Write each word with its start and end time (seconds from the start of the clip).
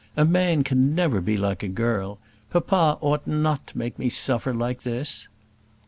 A 0.17 0.25
man 0.25 0.63
can 0.63 0.95
never 0.95 1.21
be 1.21 1.37
like 1.37 1.61
a 1.61 1.67
girl. 1.67 2.17
Papa 2.49 2.97
ought 3.01 3.27
not 3.27 3.67
to 3.67 3.77
make 3.77 3.99
me 3.99 4.09
suffer 4.09 4.51
like 4.51 4.81
this." 4.81 5.27